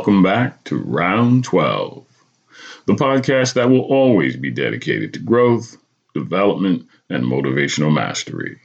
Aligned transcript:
Welcome 0.00 0.22
back 0.22 0.64
to 0.64 0.78
Round 0.78 1.44
12, 1.44 2.06
the 2.86 2.94
podcast 2.94 3.52
that 3.52 3.68
will 3.68 3.82
always 3.82 4.34
be 4.34 4.50
dedicated 4.50 5.12
to 5.12 5.20
growth, 5.20 5.76
development, 6.14 6.86
and 7.10 7.22
motivational 7.22 7.92
mastery. 7.92 8.58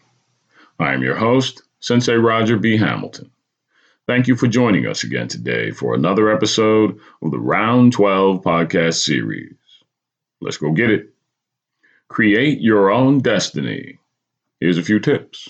I 0.80 0.94
am 0.94 1.04
your 1.04 1.18
host, 1.18 1.62
Sensei 1.82 2.14
Roger 2.14 2.58
B. 2.58 2.78
Hamilton. 2.78 3.32
Thank 4.08 4.30
you 4.30 4.38
for 4.38 4.48
joining 4.48 4.88
us 4.88 5.04
again 5.04 5.28
today 5.28 5.72
for 5.72 5.94
another 5.94 6.34
episode 6.34 6.98
of 7.22 7.32
the 7.32 7.38
Round 7.38 7.92
12 7.92 8.42
podcast 8.42 9.04
series. 9.04 9.56
Let's 10.40 10.56
go 10.56 10.72
get 10.72 10.90
it. 10.90 11.10
Create 12.08 12.62
your 12.62 12.92
own 12.92 13.20
destiny. 13.20 14.00
Here's 14.62 14.78
a 14.78 14.84
few 14.84 15.02
tips. 15.02 15.50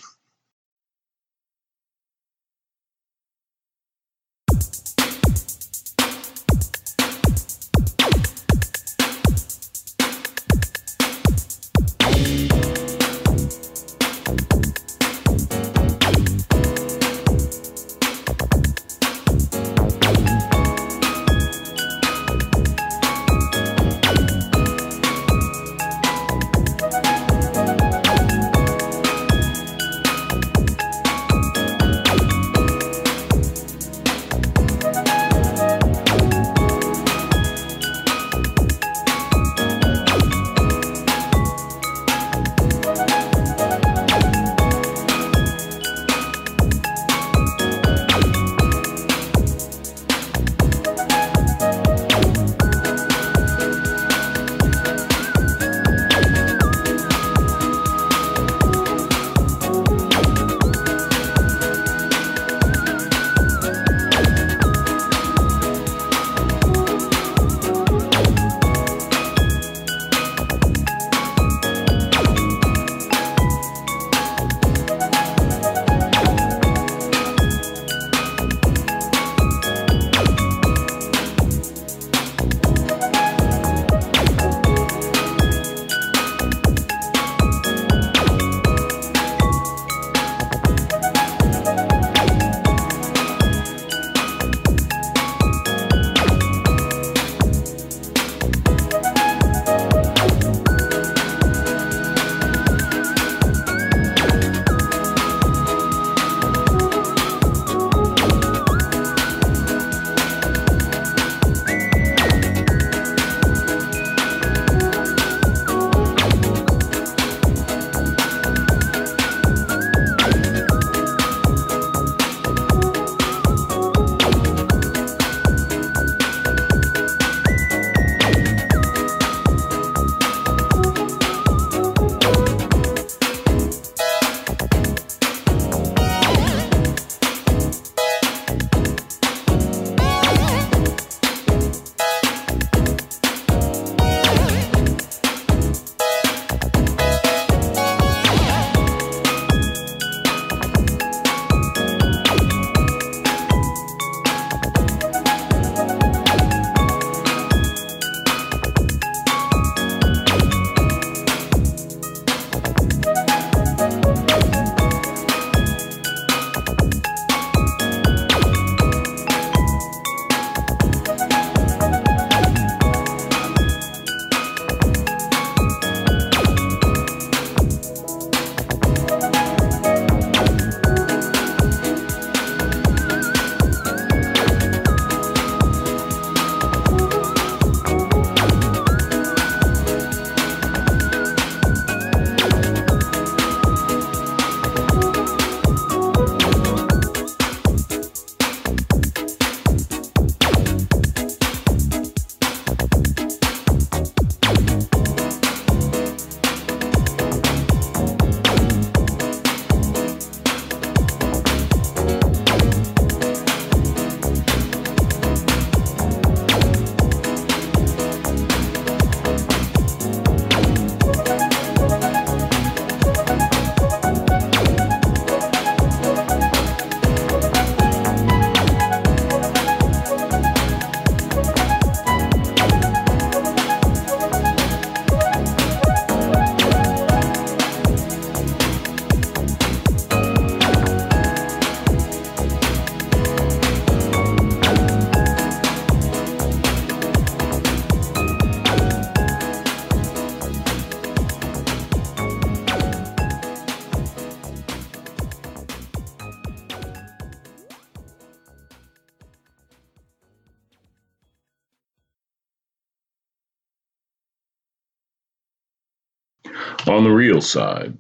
On 266.88 267.04
the 267.04 267.10
real 267.10 267.42
side, 267.42 267.98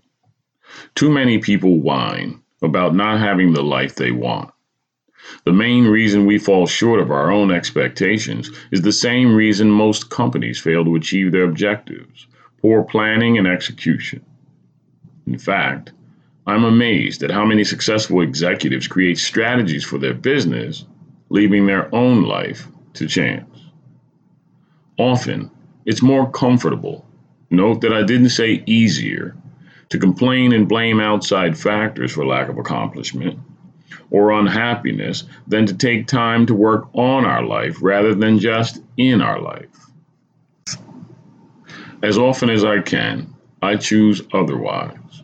too 0.93 1.09
many 1.09 1.39
people 1.39 1.79
whine 1.79 2.41
about 2.61 2.95
not 2.95 3.19
having 3.19 3.53
the 3.53 3.63
life 3.63 3.95
they 3.95 4.11
want. 4.11 4.51
The 5.43 5.53
main 5.53 5.85
reason 5.85 6.25
we 6.25 6.37
fall 6.37 6.67
short 6.67 6.99
of 6.99 7.09
our 7.09 7.31
own 7.31 7.51
expectations 7.51 8.51
is 8.71 8.81
the 8.81 8.91
same 8.91 9.33
reason 9.33 9.71
most 9.71 10.09
companies 10.09 10.59
fail 10.59 10.85
to 10.85 10.95
achieve 10.95 11.31
their 11.31 11.45
objectives 11.45 12.27
poor 12.65 12.83
planning 12.83 13.37
and 13.37 13.45
execution. 13.47 14.25
In 15.27 15.37
fact, 15.37 15.91
I'm 16.47 16.63
amazed 16.63 17.21
at 17.21 17.29
how 17.29 17.45
many 17.45 17.63
successful 17.63 18.21
executives 18.21 18.87
create 18.87 19.19
strategies 19.19 19.83
for 19.83 19.99
their 19.99 20.15
business, 20.15 20.83
leaving 21.29 21.67
their 21.67 21.93
own 21.93 22.23
life 22.23 22.67
to 22.93 23.07
chance. 23.07 23.69
Often, 24.97 25.51
it's 25.85 26.01
more 26.01 26.27
comfortable, 26.31 27.04
note 27.55 27.81
that 27.81 27.93
I 27.93 28.03
didn't 28.03 28.29
say 28.29 28.63
easier, 28.65 29.35
to 29.89 29.99
complain 29.99 30.51
and 30.53 30.67
blame 30.67 30.99
outside 30.99 31.57
factors 31.57 32.11
for 32.11 32.25
lack 32.25 32.49
of 32.49 32.57
accomplishment 32.57 33.39
or 34.11 34.31
unhappiness 34.31 35.23
than 35.47 35.65
to 35.65 35.73
take 35.73 36.07
time 36.07 36.45
to 36.45 36.53
work 36.53 36.87
on 36.93 37.25
our 37.25 37.43
life 37.43 37.77
rather 37.81 38.13
than 38.13 38.39
just 38.39 38.81
in 38.97 39.21
our 39.21 39.39
life. 39.39 39.67
As 42.03 42.17
often 42.17 42.49
as 42.49 42.63
I 42.63 42.81
can, 42.81 43.33
I 43.61 43.77
choose 43.77 44.21
otherwise. 44.33 45.23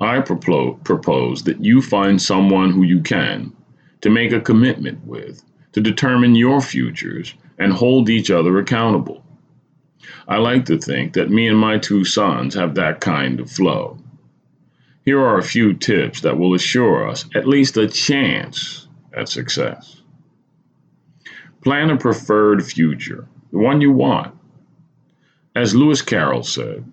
I 0.00 0.20
propose 0.20 1.42
that 1.44 1.62
you 1.62 1.82
find 1.82 2.20
someone 2.20 2.70
who 2.70 2.84
you 2.84 3.00
can 3.02 3.52
to 4.00 4.08
make 4.08 4.32
a 4.32 4.40
commitment 4.40 5.04
with, 5.06 5.42
to 5.72 5.80
determine 5.80 6.34
your 6.34 6.60
futures, 6.62 7.34
and 7.58 7.72
hold 7.72 8.08
each 8.08 8.30
other 8.30 8.58
accountable. 8.58 9.22
I 10.26 10.38
like 10.38 10.66
to 10.66 10.78
think 10.78 11.14
that 11.14 11.30
me 11.30 11.48
and 11.48 11.58
my 11.58 11.78
two 11.78 12.04
sons 12.04 12.54
have 12.54 12.74
that 12.74 13.00
kind 13.00 13.40
of 13.40 13.50
flow. 13.50 13.98
Here 15.04 15.20
are 15.20 15.38
a 15.38 15.42
few 15.42 15.74
tips 15.74 16.20
that 16.20 16.38
will 16.38 16.54
assure 16.54 17.08
us 17.08 17.24
at 17.34 17.48
least 17.48 17.76
a 17.76 17.88
chance 17.88 18.86
at 19.12 19.28
success. 19.28 20.02
Plan 21.62 21.90
a 21.90 21.96
preferred 21.96 22.64
future, 22.64 23.26
the 23.50 23.58
one 23.58 23.80
you 23.80 23.92
want. 23.92 24.34
As 25.54 25.74
Lewis 25.74 26.00
Carroll 26.00 26.42
said, 26.42 26.84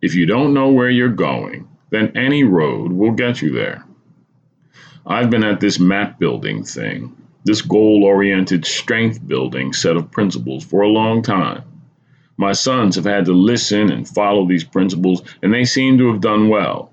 if 0.00 0.14
you 0.14 0.26
don't 0.26 0.54
know 0.54 0.70
where 0.70 0.90
you're 0.90 1.08
going, 1.08 1.68
then 1.90 2.16
any 2.16 2.44
road 2.44 2.92
will 2.92 3.12
get 3.12 3.42
you 3.42 3.50
there. 3.52 3.84
I've 5.04 5.30
been 5.30 5.44
at 5.44 5.60
this 5.60 5.78
map 5.80 6.18
building 6.18 6.64
thing, 6.64 7.16
this 7.44 7.60
goal 7.60 8.04
oriented 8.04 8.64
strength 8.64 9.26
building 9.26 9.72
set 9.72 9.96
of 9.96 10.10
principles 10.10 10.64
for 10.64 10.82
a 10.82 10.88
long 10.88 11.22
time. 11.22 11.64
My 12.36 12.52
sons 12.52 12.96
have 12.96 13.04
had 13.04 13.26
to 13.26 13.32
listen 13.32 13.90
and 13.90 14.08
follow 14.08 14.46
these 14.46 14.64
principles, 14.64 15.22
and 15.42 15.52
they 15.52 15.64
seem 15.64 15.98
to 15.98 16.10
have 16.10 16.20
done 16.20 16.48
well. 16.48 16.90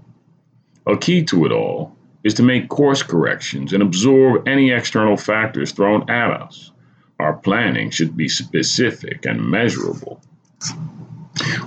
A 0.86 0.98
key 0.98 1.24
to 1.26 1.46
it 1.46 1.52
all 1.52 1.96
is 2.24 2.34
to 2.36 2.44
make 2.44 2.68
course 2.68 3.04
corrections 3.04 3.74
and 3.74 3.82
absorb 3.82 4.48
any 4.48 4.72
external 4.72 5.18
factors 5.18 5.72
thrown 5.72 6.10
at 6.10 6.32
us. 6.32 6.72
Our 7.20 7.34
planning 7.34 7.90
should 7.90 8.16
be 8.16 8.28
specific 8.28 9.26
and 9.26 9.50
measurable. 9.50 10.22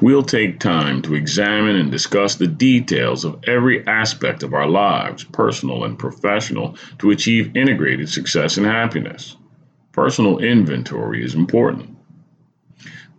We'll 0.03 0.23
take 0.23 0.61
time 0.61 1.01
to 1.03 1.15
examine 1.15 1.77
and 1.77 1.91
discuss 1.91 2.35
the 2.35 2.47
details 2.47 3.25
of 3.25 3.43
every 3.47 3.87
aspect 3.87 4.43
of 4.43 4.53
our 4.53 4.69
lives, 4.69 5.25
personal 5.25 5.85
and 5.85 5.99
professional, 5.99 6.77
to 6.99 7.11
achieve 7.11 7.57
integrated 7.57 8.09
success 8.09 8.57
and 8.57 8.67
happiness. 8.67 9.37
Personal 9.93 10.39
inventory 10.39 11.25
is 11.25 11.35
important. 11.35 11.92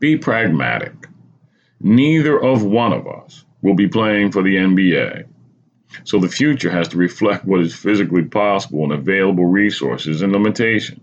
Be 0.03 0.17
pragmatic. 0.17 1.07
Neither 1.79 2.37
of 2.37 2.61
one 2.61 2.91
of 2.91 3.07
us 3.07 3.45
will 3.61 3.73
be 3.73 3.87
playing 3.87 4.33
for 4.33 4.43
the 4.43 4.57
NBA. 4.57 5.23
So 6.03 6.19
the 6.19 6.27
future 6.27 6.69
has 6.69 6.89
to 6.89 6.97
reflect 6.97 7.45
what 7.45 7.61
is 7.61 7.73
physically 7.73 8.25
possible 8.25 8.83
and 8.83 8.91
available 8.91 9.45
resources 9.45 10.21
and 10.21 10.33
limitations. 10.33 10.99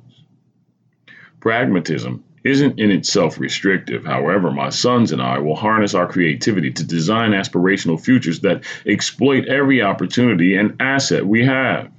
Pragmatism 1.40 2.22
isn't 2.44 2.78
in 2.78 2.90
itself 2.90 3.40
restrictive. 3.40 4.04
However, 4.04 4.50
my 4.50 4.68
sons 4.68 5.12
and 5.12 5.22
I 5.22 5.38
will 5.38 5.56
harness 5.56 5.94
our 5.94 6.06
creativity 6.06 6.70
to 6.70 6.84
design 6.84 7.30
aspirational 7.30 7.98
futures 7.98 8.40
that 8.40 8.64
exploit 8.84 9.46
every 9.46 9.80
opportunity 9.80 10.56
and 10.56 10.76
asset 10.78 11.26
we 11.26 11.46
have. 11.46 11.90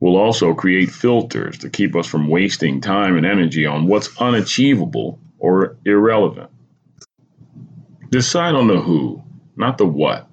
We'll 0.00 0.16
also 0.16 0.52
create 0.52 0.90
filters 0.90 1.58
to 1.58 1.70
keep 1.70 1.94
us 1.94 2.08
from 2.08 2.26
wasting 2.26 2.80
time 2.80 3.16
and 3.16 3.24
energy 3.24 3.64
on 3.66 3.86
what's 3.86 4.20
unachievable 4.20 5.20
or 5.38 5.76
irrelevant. 5.84 6.50
Decide 8.10 8.54
on 8.54 8.68
the 8.68 8.80
who, 8.80 9.22
not 9.56 9.78
the 9.78 9.86
what. 9.86 10.28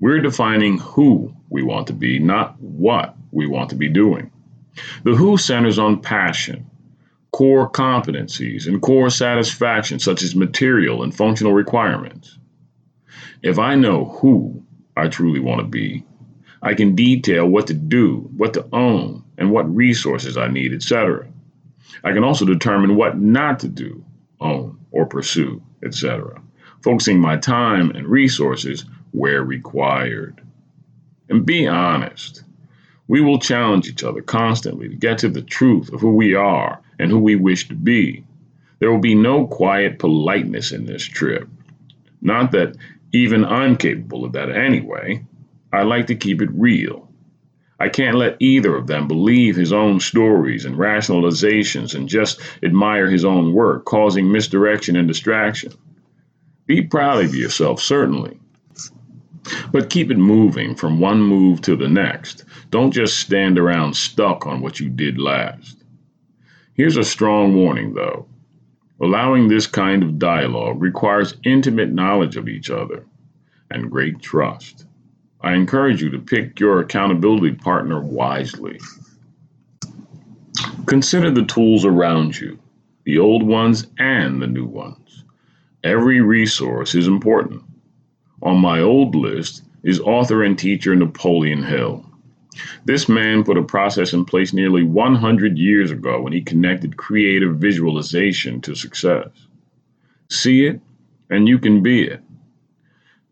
We're 0.00 0.20
defining 0.20 0.78
who 0.78 1.34
we 1.48 1.62
want 1.62 1.86
to 1.86 1.92
be, 1.92 2.18
not 2.18 2.60
what 2.60 3.16
we 3.32 3.46
want 3.46 3.70
to 3.70 3.76
be 3.76 3.88
doing. 3.88 4.30
The 5.04 5.14
who 5.14 5.38
centers 5.38 5.78
on 5.78 6.02
passion, 6.02 6.70
core 7.32 7.70
competencies 7.70 8.66
and 8.66 8.82
core 8.82 9.10
satisfaction, 9.10 9.98
such 9.98 10.22
as 10.22 10.34
material 10.34 11.02
and 11.02 11.14
functional 11.14 11.52
requirements. 11.52 12.38
If 13.42 13.58
I 13.58 13.74
know 13.74 14.06
who 14.06 14.62
I 14.96 15.08
truly 15.08 15.40
want 15.40 15.60
to 15.60 15.66
be, 15.66 16.04
I 16.62 16.74
can 16.74 16.94
detail 16.94 17.46
what 17.46 17.66
to 17.68 17.74
do, 17.74 18.28
what 18.36 18.54
to 18.54 18.66
own, 18.72 19.22
and 19.38 19.50
what 19.50 19.74
resources 19.74 20.36
I 20.36 20.48
need, 20.48 20.72
etc. 20.72 21.26
I 22.04 22.12
can 22.12 22.24
also 22.24 22.44
determine 22.44 22.96
what 22.96 23.18
not 23.18 23.60
to 23.60 23.68
do, 23.68 24.04
own, 24.40 24.78
or 24.90 25.06
pursue, 25.06 25.62
etc., 25.82 26.40
focusing 26.82 27.20
my 27.20 27.36
time 27.36 27.90
and 27.90 28.06
resources 28.06 28.84
where 29.12 29.42
required. 29.42 30.40
And 31.28 31.44
be 31.46 31.66
honest. 31.66 32.42
We 33.08 33.20
will 33.20 33.38
challenge 33.38 33.88
each 33.88 34.02
other 34.02 34.20
constantly 34.20 34.88
to 34.88 34.96
get 34.96 35.18
to 35.18 35.28
the 35.28 35.42
truth 35.42 35.92
of 35.92 36.00
who 36.00 36.14
we 36.14 36.34
are 36.34 36.80
and 36.98 37.10
who 37.10 37.18
we 37.18 37.36
wish 37.36 37.68
to 37.68 37.74
be. 37.74 38.24
There 38.78 38.90
will 38.90 38.98
be 38.98 39.14
no 39.14 39.46
quiet 39.46 39.98
politeness 39.98 40.72
in 40.72 40.86
this 40.86 41.04
trip. 41.04 41.48
Not 42.20 42.52
that 42.52 42.76
even 43.12 43.44
I'm 43.44 43.76
capable 43.76 44.24
of 44.24 44.32
that 44.32 44.50
anyway. 44.50 45.24
I 45.72 45.82
like 45.82 46.08
to 46.08 46.14
keep 46.14 46.42
it 46.42 46.50
real. 46.52 47.05
I 47.78 47.88
can't 47.90 48.16
let 48.16 48.36
either 48.40 48.74
of 48.74 48.86
them 48.86 49.06
believe 49.06 49.54
his 49.54 49.72
own 49.72 50.00
stories 50.00 50.64
and 50.64 50.76
rationalizations 50.76 51.94
and 51.94 52.08
just 52.08 52.40
admire 52.62 53.10
his 53.10 53.24
own 53.24 53.52
work, 53.52 53.84
causing 53.84 54.32
misdirection 54.32 54.96
and 54.96 55.06
distraction. 55.06 55.72
Be 56.66 56.82
proud 56.82 57.24
of 57.24 57.34
yourself, 57.34 57.80
certainly. 57.82 58.38
But 59.70 59.90
keep 59.90 60.10
it 60.10 60.16
moving 60.16 60.74
from 60.74 61.00
one 61.00 61.22
move 61.22 61.60
to 61.62 61.76
the 61.76 61.88
next. 61.88 62.44
Don't 62.70 62.92
just 62.92 63.18
stand 63.18 63.58
around 63.58 63.94
stuck 63.94 64.46
on 64.46 64.60
what 64.60 64.80
you 64.80 64.88
did 64.88 65.18
last. 65.18 65.84
Here's 66.74 66.96
a 66.96 67.04
strong 67.04 67.54
warning, 67.54 67.94
though. 67.94 68.26
Allowing 69.00 69.48
this 69.48 69.66
kind 69.66 70.02
of 70.02 70.18
dialogue 70.18 70.80
requires 70.80 71.36
intimate 71.44 71.92
knowledge 71.92 72.36
of 72.36 72.48
each 72.48 72.70
other 72.70 73.04
and 73.70 73.90
great 73.90 74.20
trust. 74.20 74.85
I 75.40 75.54
encourage 75.54 76.02
you 76.02 76.10
to 76.10 76.18
pick 76.18 76.58
your 76.58 76.80
accountability 76.80 77.52
partner 77.52 78.00
wisely. 78.00 78.80
Consider 80.86 81.30
the 81.30 81.44
tools 81.44 81.84
around 81.84 82.38
you, 82.38 82.58
the 83.04 83.18
old 83.18 83.42
ones 83.42 83.86
and 83.98 84.40
the 84.40 84.46
new 84.46 84.66
ones. 84.66 85.24
Every 85.84 86.20
resource 86.20 86.94
is 86.94 87.06
important. 87.06 87.62
On 88.42 88.58
my 88.58 88.80
old 88.80 89.14
list 89.14 89.62
is 89.82 90.00
author 90.00 90.42
and 90.42 90.58
teacher 90.58 90.94
Napoleon 90.96 91.62
Hill. 91.62 92.04
This 92.84 93.08
man 93.08 93.44
put 93.44 93.58
a 93.58 93.62
process 93.62 94.12
in 94.12 94.24
place 94.24 94.52
nearly 94.52 94.82
100 94.82 95.58
years 95.58 95.90
ago 95.90 96.22
when 96.22 96.32
he 96.32 96.40
connected 96.40 96.96
creative 96.96 97.56
visualization 97.56 98.60
to 98.62 98.74
success. 98.74 99.28
See 100.30 100.64
it, 100.64 100.80
and 101.30 101.46
you 101.46 101.58
can 101.58 101.82
be 101.82 102.04
it. 102.04 102.22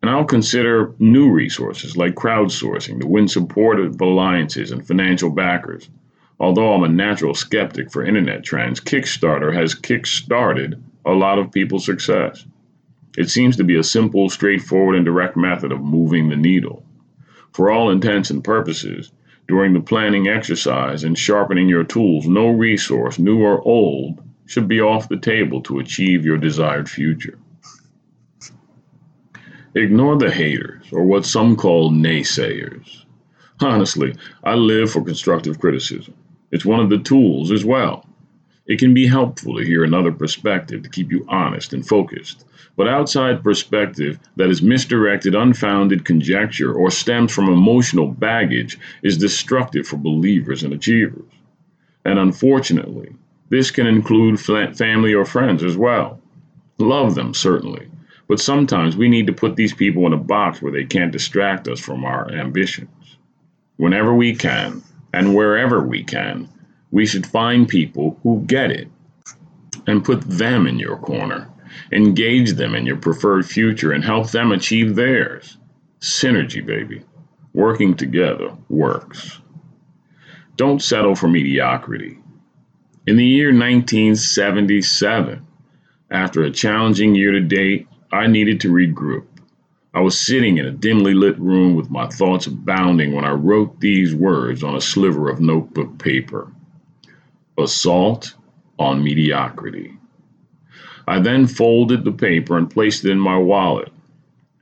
And 0.05 0.11
I'll 0.11 0.27
consider 0.27 0.93
new 0.99 1.31
resources 1.31 1.97
like 1.97 2.15
crowdsourcing 2.15 3.01
to 3.01 3.07
win 3.07 3.27
support 3.27 3.81
of 3.81 3.99
alliances 3.99 4.71
and 4.71 4.87
financial 4.87 5.31
backers. 5.31 5.89
Although 6.39 6.75
I'm 6.75 6.85
a 6.85 6.89
natural 6.89 7.33
skeptic 7.33 7.91
for 7.91 8.05
internet 8.05 8.45
trends, 8.45 8.81
Kickstarter 8.81 9.55
has 9.55 9.75
kickstarted 9.75 10.79
a 11.07 11.13
lot 11.13 11.39
of 11.39 11.53
people's 11.53 11.87
success. 11.87 12.45
It 13.17 13.31
seems 13.31 13.57
to 13.57 13.65
be 13.65 13.77
a 13.77 13.83
simple, 13.83 14.29
straightforward, 14.29 14.95
and 14.95 15.07
direct 15.07 15.39
method 15.39 15.73
of 15.73 15.81
moving 15.81 16.29
the 16.29 16.37
needle. 16.37 16.85
For 17.55 17.71
all 17.71 17.91
intents 17.91 18.29
and 18.29 18.45
purposes, 18.45 19.11
during 19.49 19.73
the 19.73 19.81
planning 19.81 20.29
exercise 20.29 21.03
and 21.03 21.17
sharpening 21.17 21.71
your 21.71 21.85
tools, 21.85 22.29
no 22.29 22.51
resource, 22.51 23.19
new 23.19 23.41
or 23.41 23.67
old, 23.67 24.23
should 24.45 24.69
be 24.69 24.83
off 24.83 25.09
the 25.09 25.17
table 25.17 25.63
to 25.63 25.79
achieve 25.79 26.27
your 26.27 26.37
desired 26.37 26.91
future. 26.91 27.39
Ignore 29.77 30.19
the 30.19 30.31
haters, 30.31 30.87
or 30.93 31.03
what 31.03 31.27
some 31.27 31.57
call 31.57 31.91
naysayers. 31.91 33.05
Honestly, 33.61 34.15
I 34.45 34.55
live 34.55 34.93
for 34.93 35.03
constructive 35.03 35.59
criticism. 35.59 36.15
It's 36.53 36.65
one 36.65 36.79
of 36.79 36.91
the 36.91 36.99
tools 36.99 37.51
as 37.51 37.65
well. 37.65 38.07
It 38.67 38.79
can 38.79 38.95
be 38.95 39.07
helpful 39.07 39.57
to 39.57 39.65
hear 39.65 39.83
another 39.83 40.13
perspective 40.13 40.83
to 40.83 40.89
keep 40.89 41.11
you 41.11 41.27
honest 41.29 41.73
and 41.73 41.87
focused. 41.87 42.45
But 42.77 42.89
outside 42.89 43.43
perspective 43.43 44.21
that 44.37 44.49
is 44.49 44.63
misdirected, 44.63 45.35
unfounded 45.35 46.05
conjecture, 46.05 46.73
or 46.73 46.91
stems 46.91 47.33
from 47.33 47.49
emotional 47.49 48.07
baggage 48.07 48.79
is 49.03 49.19
destructive 49.19 49.87
for 49.87 49.97
believers 49.97 50.63
and 50.63 50.73
achievers. 50.73 51.31
And 52.05 52.19
unfortunately, 52.19 53.13
this 53.49 53.71
can 53.71 53.87
include 53.87 54.41
family 54.41 55.15
or 55.15 55.25
friends 55.25 55.65
as 55.65 55.77
well. 55.77 56.21
Love 56.79 57.15
them, 57.15 57.35
certainly, 57.35 57.89
but 58.29 58.41
sometimes 58.41 58.97
we 58.97 59.09
need 59.09 59.27
to 59.27 59.33
put 59.33 59.57
these 59.57 59.75
people 59.75 60.07
in 60.07 60.13
a 60.13 60.19
box 60.19 60.63
where 60.63 60.73
they 60.73 60.85
can't 60.85 61.13
distract 61.13 61.69
us 61.69 61.81
from 61.81 62.05
our 62.05 62.31
ambitions. 62.31 63.17
Whenever 63.77 64.15
we 64.15 64.35
can, 64.35 64.83
and 65.13 65.35
wherever 65.35 65.83
we 65.83 66.03
can, 66.03 66.49
we 66.91 67.07
should 67.07 67.27
find 67.27 67.69
people 67.69 68.19
who 68.23 68.43
get 68.47 68.71
it 68.71 68.89
and 69.87 70.05
put 70.05 70.23
them 70.23 70.67
in 70.67 70.79
your 70.79 70.97
corner. 70.97 71.49
Engage 71.93 72.53
them 72.53 72.75
in 72.75 72.87
your 72.87 72.97
preferred 72.97 73.45
future 73.47 73.93
and 73.93 74.05
help 74.05 74.31
them 74.31 74.53
achieve 74.53 74.95
theirs. 74.95 75.57
Synergy, 76.01 76.65
baby. 76.65 77.03
Working 77.53 77.95
together 77.95 78.57
works. 78.69 79.41
Don't 80.57 80.83
settle 80.83 81.15
for 81.15 81.29
mediocrity. 81.29 82.19
In 83.07 83.17
the 83.17 83.27
year 83.27 83.49
1977, 83.49 85.47
after 86.11 86.43
a 86.43 86.51
challenging 86.51 87.15
year 87.15 87.33
to 87.33 87.41
date, 87.41 87.89
I 88.15 88.29
needed 88.29 88.61
to 88.61 88.71
regroup. 88.71 89.27
I 89.93 90.01
was 90.01 90.19
sitting 90.19 90.59
in 90.59 90.67
a 90.67 90.71
dimly 90.71 91.15
lit 91.15 91.37
room 91.37 91.75
with 91.75 91.91
my 91.91 92.07
thoughts 92.07 92.47
abounding 92.47 93.13
when 93.13 93.25
I 93.25 93.33
wrote 93.33 93.81
these 93.81 94.15
words 94.15 94.63
on 94.63 94.77
a 94.77 94.81
sliver 94.81 95.29
of 95.29 95.41
notebook 95.41 95.99
paper 95.99 96.53
Assault 97.59 98.35
on 98.79 99.03
Mediocrity. 99.03 99.95
I 101.09 101.19
then 101.19 101.49
folded 101.49 102.05
the 102.05 102.13
paper 102.13 102.57
and 102.57 102.71
placed 102.71 103.05
it 103.05 103.11
in 103.11 103.19
my 103.19 103.37
wallet. 103.37 103.93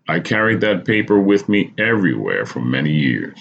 I 0.09 0.21
carried 0.21 0.63
that 0.63 0.87
paper 0.87 1.21
with 1.21 1.47
me 1.47 1.75
everywhere 1.77 2.47
for 2.47 2.61
many 2.61 2.93
years. 2.93 3.39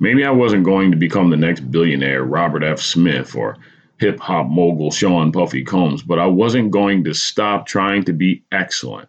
Maybe 0.00 0.24
I 0.24 0.32
wasn't 0.32 0.64
going 0.64 0.90
to 0.90 0.96
become 0.96 1.30
the 1.30 1.36
next 1.36 1.70
billionaire 1.70 2.24
Robert 2.24 2.64
F. 2.64 2.80
Smith 2.80 3.36
or 3.36 3.58
hip 3.98 4.18
hop 4.18 4.48
mogul 4.48 4.90
Sean 4.90 5.30
Puffy 5.30 5.62
Combs, 5.62 6.02
but 6.02 6.18
I 6.18 6.26
wasn't 6.26 6.72
going 6.72 7.04
to 7.04 7.14
stop 7.14 7.66
trying 7.66 8.02
to 8.04 8.12
be 8.12 8.42
excellent. 8.50 9.08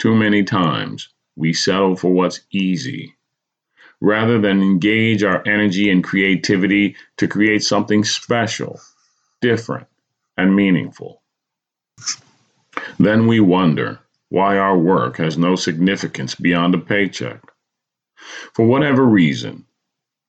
Too 0.00 0.16
many 0.16 0.44
times 0.44 1.10
we 1.36 1.52
settle 1.52 1.94
for 1.94 2.10
what's 2.10 2.40
easy 2.50 3.14
rather 4.00 4.40
than 4.40 4.62
engage 4.62 5.22
our 5.22 5.46
energy 5.46 5.90
and 5.90 6.02
creativity 6.02 6.96
to 7.18 7.28
create 7.28 7.62
something 7.62 8.02
special, 8.02 8.80
different, 9.42 9.86
and 10.38 10.56
meaningful. 10.56 11.22
Then 12.98 13.26
we 13.26 13.40
wonder 13.40 14.00
why 14.30 14.56
our 14.56 14.78
work 14.78 15.18
has 15.18 15.36
no 15.36 15.54
significance 15.54 16.34
beyond 16.34 16.74
a 16.74 16.78
paycheck. 16.78 17.42
For 18.54 18.66
whatever 18.66 19.04
reason, 19.04 19.66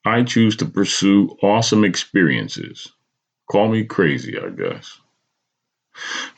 I 0.03 0.23
choose 0.23 0.57
to 0.57 0.65
pursue 0.65 1.37
awesome 1.41 1.85
experiences. 1.85 2.91
Call 3.49 3.69
me 3.69 3.85
crazy, 3.85 4.37
I 4.37 4.49
guess. 4.49 5.00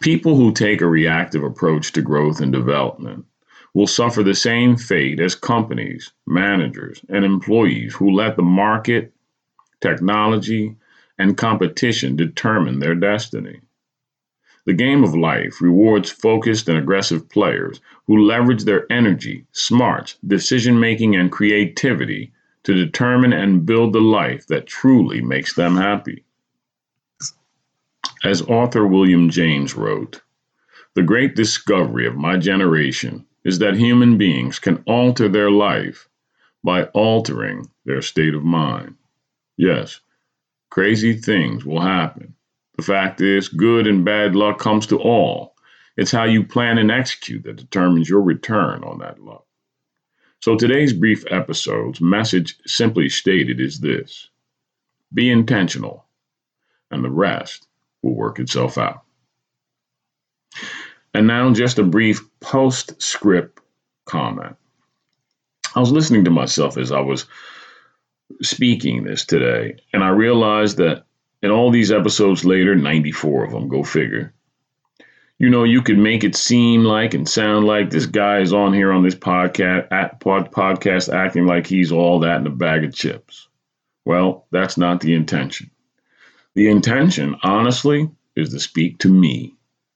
People 0.01 0.35
who 0.35 0.51
take 0.51 0.81
a 0.81 0.87
reactive 0.87 1.43
approach 1.43 1.91
to 1.93 2.01
growth 2.01 2.41
and 2.41 2.51
development 2.51 3.25
will 3.73 3.87
suffer 3.87 4.23
the 4.23 4.35
same 4.35 4.75
fate 4.75 5.19
as 5.19 5.35
companies, 5.35 6.11
managers, 6.25 7.01
and 7.09 7.23
employees 7.23 7.95
who 7.95 8.11
let 8.11 8.35
the 8.35 8.43
market, 8.43 9.13
technology, 9.81 10.75
and 11.17 11.37
competition 11.37 12.15
determine 12.15 12.79
their 12.79 12.95
destiny. 12.95 13.61
The 14.65 14.73
game 14.73 15.03
of 15.03 15.15
life 15.15 15.61
rewards 15.61 16.09
focused 16.09 16.69
and 16.69 16.77
aggressive 16.77 17.27
players 17.29 17.81
who 18.07 18.25
leverage 18.25 18.63
their 18.63 18.91
energy, 18.91 19.45
smarts, 19.51 20.17
decision 20.25 20.79
making, 20.79 21.15
and 21.15 21.31
creativity 21.31 22.31
to 22.63 22.73
determine 22.73 23.33
and 23.33 23.65
build 23.65 23.93
the 23.93 24.01
life 24.01 24.47
that 24.47 24.65
truly 24.65 25.21
makes 25.21 25.53
them 25.53 25.75
happy. 25.75 26.23
As 28.23 28.41
author 28.41 28.87
William 28.87 29.29
James 29.29 29.75
wrote, 29.75 30.21
the 30.95 31.03
great 31.03 31.35
discovery 31.35 32.07
of 32.07 32.15
my 32.15 32.37
generation 32.37 33.25
is 33.43 33.59
that 33.59 33.75
human 33.75 34.17
beings 34.17 34.59
can 34.59 34.83
alter 34.87 35.27
their 35.27 35.51
life 35.51 36.07
by 36.63 36.85
altering 36.93 37.69
their 37.85 38.01
state 38.01 38.33
of 38.33 38.43
mind. 38.43 38.95
Yes, 39.57 39.99
crazy 40.69 41.13
things 41.13 41.65
will 41.65 41.81
happen 41.81 42.35
the 42.75 42.83
fact 42.83 43.21
is, 43.21 43.47
good 43.49 43.85
and 43.85 44.03
bad 44.03 44.35
luck 44.35 44.57
comes 44.57 44.87
to 44.87 44.99
all. 44.99 45.55
It's 45.95 46.11
how 46.11 46.23
you 46.23 46.43
plan 46.43 46.79
and 46.79 46.89
execute 46.89 47.43
that 47.43 47.57
determines 47.57 48.09
your 48.09 48.21
return 48.21 48.83
on 48.83 48.97
that 48.99 49.19
luck. 49.19 49.45
So 50.39 50.57
today's 50.57 50.91
brief 50.91 51.23
episode's 51.31 52.01
message, 52.01 52.57
simply 52.65 53.09
stated, 53.09 53.61
is 53.61 53.79
this 53.79 54.29
be 55.13 55.29
intentional, 55.29 56.05
and 56.89 57.03
the 57.03 57.11
rest 57.11 57.67
will 58.03 58.13
work 58.13 58.39
itself 58.39 58.77
out. 58.77 59.03
And 61.13 61.25
now, 61.27 61.51
just 61.53 61.79
a 61.79 61.83
brief 61.83 62.21
postscript 62.39 63.59
comment. 64.05 64.55
I 65.75 65.79
was 65.79 65.91
listening 65.91 66.25
to 66.25 66.31
myself 66.31 66.77
as 66.77 66.91
I 66.91 66.99
was 66.99 67.25
speaking 68.41 69.03
this 69.03 69.25
today, 69.25 69.77
and 69.91 70.03
I 70.03 70.09
realized 70.09 70.77
that 70.77 71.05
in 71.41 71.51
all 71.51 71.71
these 71.71 71.91
episodes 71.91 72.45
later, 72.45 72.75
94 72.75 73.45
of 73.45 73.51
them, 73.51 73.67
go 73.67 73.83
figure. 73.83 74.33
You 75.39 75.49
know, 75.49 75.63
you 75.63 75.81
could 75.81 75.97
make 75.97 76.23
it 76.23 76.35
seem 76.35 76.83
like 76.83 77.13
and 77.13 77.27
sound 77.27 77.65
like 77.65 77.89
this 77.89 78.05
guy 78.05 78.39
is 78.39 78.53
on 78.53 78.71
here 78.71 78.91
on 78.91 79.03
this 79.03 79.15
podcast, 79.15 79.91
at 79.91 80.19
pod, 80.19 80.51
podcast 80.51 81.13
acting 81.13 81.45
like 81.45 81.67
he's 81.67 81.91
all 81.91 82.19
that 82.19 82.39
in 82.39 82.47
a 82.47 82.51
bag 82.51 82.83
of 82.83 82.93
chips. 82.93 83.47
Well, 84.05 84.47
that's 84.51 84.77
not 84.77 85.01
the 85.01 85.13
intention. 85.13 85.69
The 86.55 86.69
intention, 86.69 87.35
honestly, 87.43 88.09
is 88.35 88.49
to 88.51 88.59
speak 88.59 88.99
to 88.99 89.09
me. 89.09 89.55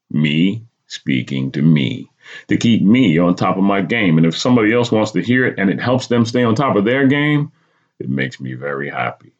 Me 0.09 0.63
speaking 0.87 1.51
to 1.51 1.61
me. 1.61 2.09
To 2.47 2.57
keep 2.57 2.81
me 2.81 3.17
on 3.19 3.35
top 3.35 3.57
of 3.57 3.63
my 3.63 3.81
game. 3.81 4.17
And 4.17 4.25
if 4.25 4.37
somebody 4.37 4.73
else 4.73 4.91
wants 4.91 5.11
to 5.11 5.21
hear 5.21 5.45
it 5.45 5.59
and 5.59 5.69
it 5.69 5.79
helps 5.79 6.07
them 6.07 6.25
stay 6.25 6.43
on 6.43 6.55
top 6.55 6.75
of 6.75 6.85
their 6.85 7.07
game, 7.07 7.51
it 7.99 8.09
makes 8.09 8.39
me 8.39 8.53
very 8.53 8.89
happy. 8.89 9.33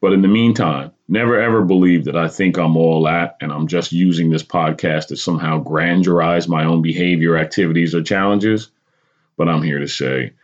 But 0.00 0.12
in 0.12 0.22
the 0.22 0.28
meantime, 0.28 0.92
never 1.08 1.40
ever 1.40 1.62
believe 1.62 2.04
that 2.04 2.16
I 2.16 2.28
think 2.28 2.56
I'm 2.56 2.76
all 2.76 3.04
that 3.04 3.36
and 3.40 3.52
I'm 3.52 3.66
just 3.66 3.90
using 3.90 4.30
this 4.30 4.44
podcast 4.44 5.08
to 5.08 5.16
somehow 5.16 5.62
grandiorize 5.62 6.48
my 6.48 6.64
own 6.64 6.82
behavior, 6.82 7.36
activities, 7.36 7.94
or 7.94 8.02
challenges. 8.02 8.70
But 9.36 9.48
I'm 9.48 9.62
here 9.62 9.80
to 9.80 9.88
say 9.88 10.34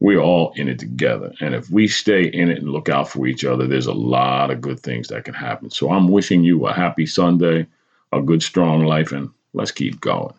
we're 0.00 0.20
all 0.20 0.52
in 0.56 0.68
it 0.68 0.78
together. 0.78 1.32
And 1.40 1.54
if 1.54 1.70
we 1.70 1.88
stay 1.88 2.24
in 2.24 2.50
it 2.50 2.58
and 2.58 2.70
look 2.70 2.88
out 2.88 3.08
for 3.08 3.26
each 3.26 3.44
other, 3.44 3.66
there's 3.66 3.86
a 3.86 3.92
lot 3.92 4.50
of 4.50 4.60
good 4.60 4.80
things 4.80 5.08
that 5.08 5.24
can 5.24 5.34
happen. 5.34 5.70
So 5.70 5.90
I'm 5.90 6.08
wishing 6.08 6.44
you 6.44 6.66
a 6.66 6.72
happy 6.72 7.06
Sunday, 7.06 7.66
a 8.12 8.20
good, 8.20 8.42
strong 8.42 8.84
life, 8.84 9.12
and 9.12 9.30
let's 9.52 9.70
keep 9.70 10.00
going. 10.00 10.34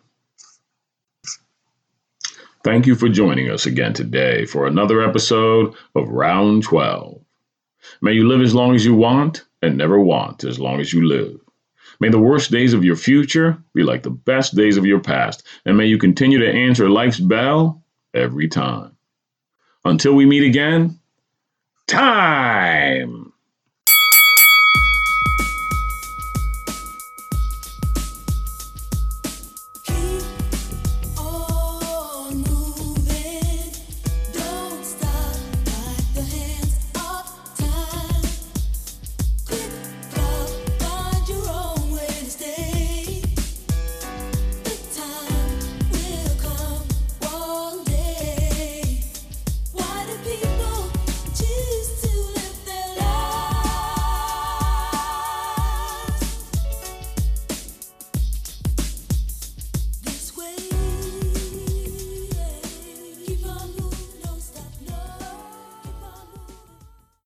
Thank 2.64 2.86
you 2.86 2.96
for 2.96 3.08
joining 3.08 3.50
us 3.50 3.66
again 3.66 3.92
today 3.92 4.44
for 4.44 4.66
another 4.66 5.00
episode 5.00 5.74
of 5.94 6.08
Round 6.08 6.64
12. 6.64 7.20
May 8.02 8.12
you 8.12 8.26
live 8.26 8.40
as 8.40 8.54
long 8.54 8.74
as 8.74 8.84
you 8.84 8.94
want 8.94 9.44
and 9.62 9.78
never 9.78 10.00
want 10.00 10.42
as 10.42 10.58
long 10.58 10.80
as 10.80 10.92
you 10.92 11.06
live. 11.06 11.40
May 12.00 12.08
the 12.08 12.18
worst 12.18 12.50
days 12.50 12.74
of 12.74 12.84
your 12.84 12.96
future 12.96 13.56
be 13.72 13.84
like 13.84 14.02
the 14.02 14.10
best 14.10 14.54
days 14.54 14.76
of 14.76 14.84
your 14.84 15.00
past, 15.00 15.44
and 15.64 15.76
may 15.76 15.86
you 15.86 15.96
continue 15.96 16.40
to 16.40 16.52
answer 16.52 16.90
life's 16.90 17.20
bell 17.20 17.82
every 18.12 18.48
time. 18.48 18.95
Until 19.86 20.14
we 20.14 20.26
meet 20.26 20.42
again, 20.42 20.98
time! 21.86 23.25